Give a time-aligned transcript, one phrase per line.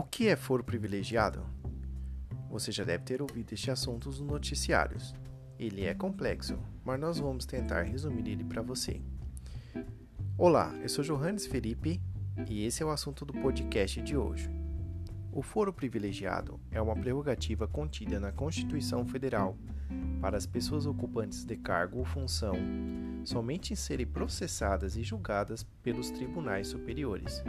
[0.00, 1.44] O que é foro privilegiado?
[2.48, 5.14] Você já deve ter ouvido este assunto nos noticiários.
[5.58, 9.02] Ele é complexo, mas nós vamos tentar resumir ele para você.
[10.38, 12.00] Olá, eu sou Johannes Felipe
[12.48, 14.50] e esse é o assunto do podcast de hoje.
[15.30, 19.54] O foro privilegiado é uma prerrogativa contida na Constituição Federal
[20.18, 22.54] para as pessoas ocupantes de cargo ou função
[23.22, 27.44] somente em serem processadas e julgadas pelos tribunais superiores.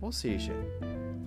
[0.00, 0.52] Ou seja,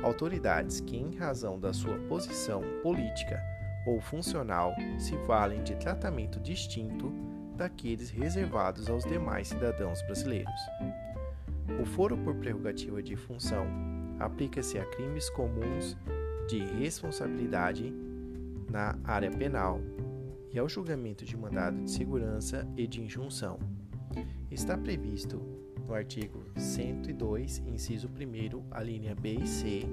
[0.04, 3.42] autoridades que, em razão da sua posição política
[3.86, 7.12] ou funcional, se valem de tratamento distinto
[7.56, 10.62] daqueles reservados aos demais cidadãos brasileiros.
[11.82, 13.66] O foro por prerrogativa de função
[14.20, 15.98] aplica-se a crimes comuns
[16.48, 17.94] de responsabilidade
[18.70, 19.82] na área penal
[20.52, 23.60] e ao julgamento de mandado de segurança e de injunção.
[24.50, 25.42] Está previsto
[25.88, 29.84] no artigo 102, inciso 1, a linha B e C,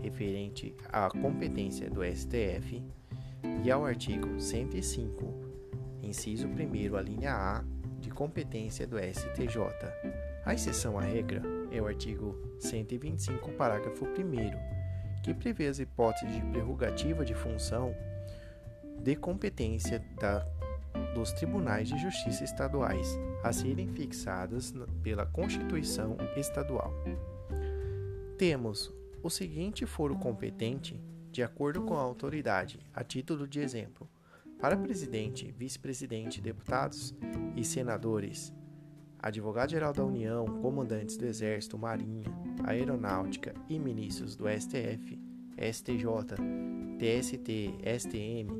[0.00, 2.82] referente à competência do STF,
[3.64, 5.34] e ao artigo 105,
[6.02, 7.64] inciso 1, a linha A,
[8.00, 9.58] de competência do STJ.
[10.44, 16.42] A exceção à regra é o artigo 125, parágrafo 1, que prevê as hipóteses de
[16.42, 17.94] prerrogativa de função
[19.02, 20.46] de competência da
[21.14, 26.92] dos tribunais de justiça estaduais a serem fixadas pela Constituição Estadual.
[28.36, 34.08] Temos o seguinte foro competente, de acordo com a autoridade, a título de exemplo,
[34.60, 37.14] para presidente, vice-presidente, deputados
[37.56, 38.52] e senadores,
[39.18, 42.30] advogado-geral da União, comandantes do Exército, Marinha,
[42.64, 45.18] Aeronáutica e ministros do STF,
[45.72, 46.36] STJ,
[46.98, 48.50] TST, STM,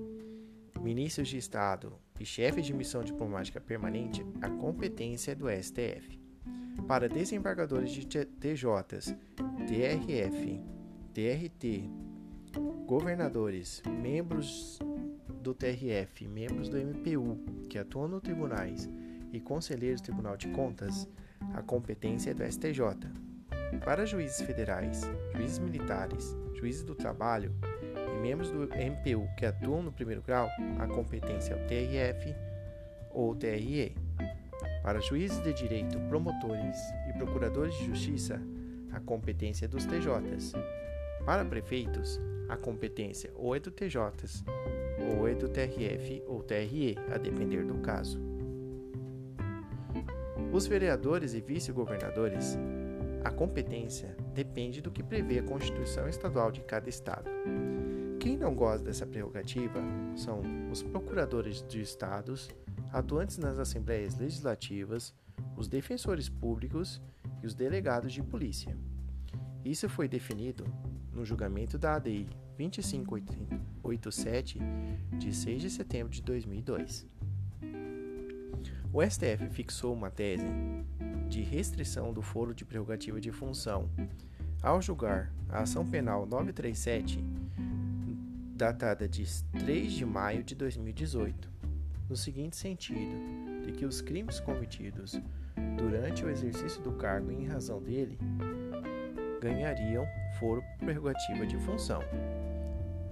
[0.81, 6.21] ministros de Estado e chefes de missão diplomática permanente, a competência é do STF.
[6.87, 9.17] Para desembargadores de TJs,
[9.67, 10.61] TRF,
[11.13, 11.91] TRT,
[12.87, 14.79] governadores, membros
[15.41, 17.39] do TRF, membros do MPU
[17.69, 18.89] que atuam nos tribunais
[19.33, 21.09] e conselheiros do Tribunal de Contas,
[21.53, 22.81] a competência é do STJ.
[23.85, 25.03] Para juízes federais,
[25.35, 27.53] juízes militares, juízes do trabalho,
[28.25, 30.49] membros do MPU que atuam no primeiro grau,
[30.79, 32.35] a competência é o TRF
[33.11, 33.95] ou TRE.
[34.83, 38.41] Para juízes de direito, promotores e procuradores de justiça,
[38.91, 40.55] a competência é dos TJs.
[41.27, 42.19] Para prefeitos,
[42.49, 44.43] a competência ou é do TJs
[45.19, 48.19] ou é do TRF ou TRE, a depender do caso.
[50.51, 52.57] Os vereadores e vice-governadores,
[53.23, 57.29] a competência depende do que prevê a Constituição Estadual de cada estado.
[58.25, 59.83] Quem não gosta dessa prerrogativa
[60.17, 60.41] são
[60.73, 62.49] os procuradores de estados,
[62.91, 65.15] atuantes nas assembleias legislativas,
[65.55, 67.03] os defensores públicos
[67.43, 68.75] e os delegados de polícia.
[69.63, 70.65] Isso foi definido
[71.13, 72.27] no julgamento da ADI
[72.57, 74.59] 2587
[75.19, 77.07] de 6 de setembro de 2002.
[78.91, 80.47] O STF fixou uma tese
[81.29, 83.91] de restrição do foro de prerrogativa de função
[84.63, 87.44] ao julgar a ação penal 937
[88.55, 91.51] datada de 3 de maio de 2018,
[92.09, 95.21] no seguinte sentido: de que os crimes cometidos
[95.77, 98.19] durante o exercício do cargo em razão dele
[99.41, 100.07] ganhariam
[100.39, 102.01] foro prerrogativa de função.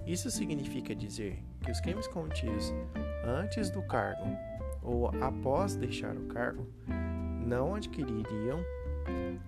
[0.05, 2.73] Isso significa dizer que os crimes cometidos
[3.25, 4.25] antes do cargo
[4.81, 6.67] ou após deixar o cargo
[7.45, 8.59] não adquiririam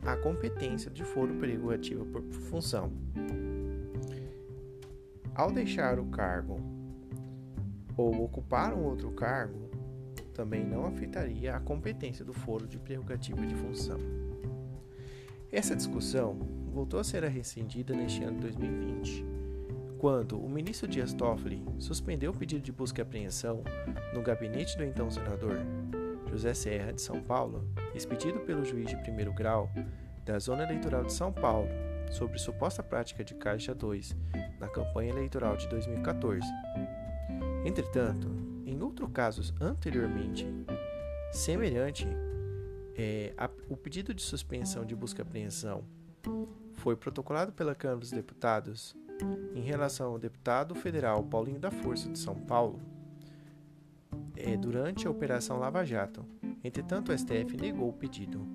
[0.06, 2.92] a competência de foro prerrogativa por função.
[5.36, 6.62] Ao deixar o cargo
[7.98, 9.70] ou ocupar um outro cargo,
[10.34, 14.00] também não afetaria a competência do foro de prerrogativa de função.
[15.52, 16.40] Essa discussão
[16.72, 19.26] voltou a ser rescindida neste ano de 2020,
[19.98, 23.62] quando o ministro Dias Toffoli suspendeu o pedido de busca e apreensão
[24.14, 25.58] no gabinete do então senador
[26.30, 29.70] José Serra de São Paulo, expedido pelo juiz de primeiro grau
[30.24, 31.68] da Zona Eleitoral de São Paulo
[32.12, 34.16] sobre suposta prática de Caixa 2
[34.60, 36.42] na campanha eleitoral de 2014.
[37.66, 38.30] Entretanto,
[38.66, 40.48] em outro caso anteriormente
[41.32, 42.08] semelhante,
[42.96, 45.84] é, a, o pedido de suspensão de busca e apreensão
[46.74, 48.96] foi protocolado pela Câmara dos Deputados
[49.54, 52.80] em relação ao deputado federal Paulinho da Força de São Paulo
[54.36, 56.26] é, durante a Operação Lava Jato.
[56.64, 58.46] Entretanto, o STF negou o pedido.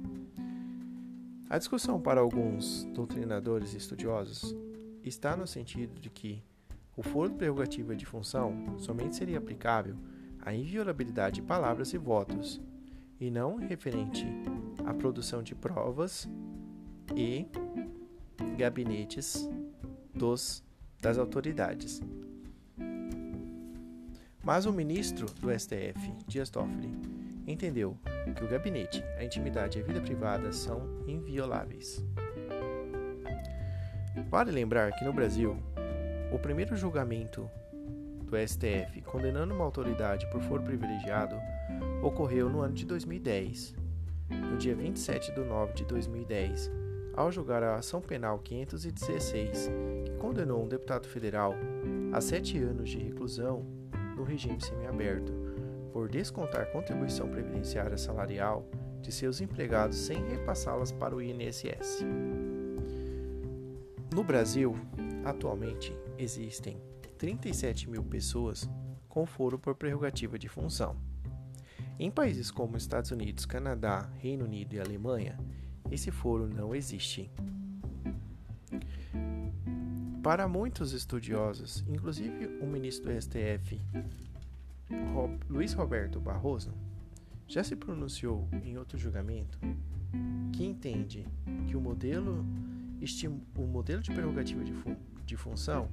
[1.50, 4.55] A discussão para alguns doutrinadores e estudiosos
[5.02, 6.44] está no sentido de que
[6.97, 9.97] o foro de prerrogativa de função somente seria aplicável
[10.41, 12.61] à inviolabilidade de palavras e votos,
[13.19, 14.25] e não referente
[14.87, 16.29] à produção de provas
[17.17, 17.49] e
[18.56, 19.50] gabinetes
[20.14, 20.62] dos,
[21.03, 22.00] das autoridades.
[24.41, 27.97] Mas o ministro do STF, Dias Toffoli, entendeu
[28.37, 32.05] que o gabinete, a intimidade e a vida privada são invioláveis.
[34.29, 35.57] Vale lembrar que no Brasil,
[36.33, 37.51] o primeiro julgamento
[38.25, 41.37] do STF condenando uma autoridade por foro privilegiado
[42.03, 43.75] ocorreu no ano de 2010.
[44.31, 46.71] No dia 27 de nove de 2010,
[47.15, 49.71] ao julgar a ação penal 516,
[50.05, 51.55] que condenou um deputado federal
[52.13, 53.67] a sete anos de reclusão
[54.17, 55.50] no regime semiaberto
[55.93, 58.67] por descontar contribuição previdenciária salarial
[59.01, 62.05] de seus empregados sem repassá-las para o INSS.
[64.13, 64.75] No Brasil,
[65.25, 66.81] atualmente existem
[67.17, 68.69] 37 mil pessoas
[69.09, 70.97] com foro por prerrogativa de função.
[71.99, 75.39] Em países como Estados Unidos, Canadá, Reino Unido e Alemanha,
[75.91, 77.31] esse foro não existe.
[80.23, 83.81] Para muitos estudiosos, inclusive o ministro do STF,
[85.49, 86.73] Luiz Roberto Barroso,
[87.49, 89.59] já se pronunciou em outro julgamento
[90.53, 91.27] que entende
[91.67, 92.45] que o modelo,
[93.57, 94.73] o modelo de prerrogativa de,
[95.27, 95.89] de função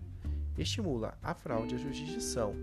[0.57, 2.53] estimula a fraude à jurisdição,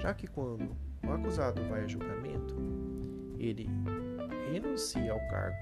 [0.00, 0.76] já que quando
[1.06, 2.56] o acusado vai a julgamento,
[3.38, 3.68] ele
[4.52, 5.56] renuncia ao cargo,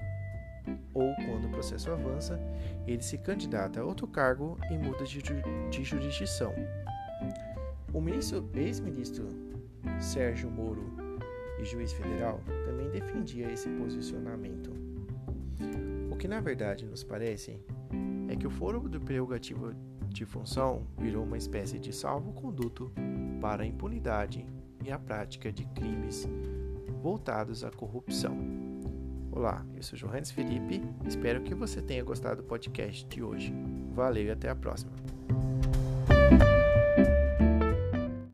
[0.93, 2.39] ou quando o processo avança,
[2.87, 6.53] ele se candidata a outro cargo e muda de, de jurisdição.
[7.93, 8.01] O
[8.57, 9.50] ex-ministro
[9.99, 10.83] Sérgio Moro
[11.59, 14.71] e juiz federal também defendia esse posicionamento.
[16.09, 17.59] O que na verdade nos parece
[18.27, 19.73] é que o foro do prerrogativo
[20.07, 22.91] de função virou uma espécie de salvo-conduto
[23.39, 24.45] para a impunidade
[24.83, 26.27] e a prática de crimes
[27.01, 28.37] voltados à corrupção.
[29.31, 33.53] Olá, eu sou Johannes Felipe, espero que você tenha gostado do podcast de hoje.
[33.93, 34.91] Valeu e até a próxima.